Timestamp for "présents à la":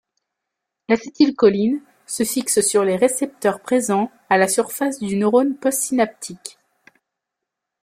3.61-4.47